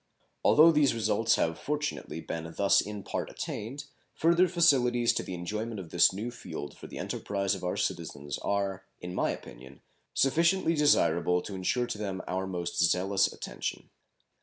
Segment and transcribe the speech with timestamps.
[0.43, 3.85] Although these results have fortunately been thus in part attained,
[4.15, 8.39] further facilities to the enjoyment of this new field for the enterprise of our citizens
[8.39, 9.81] are, in my opinion,
[10.15, 13.91] sufficiently desirable to insure to them our most zealous attention.